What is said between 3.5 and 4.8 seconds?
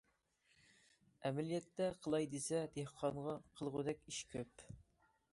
قىلغۇدەك ئىش كۆپ.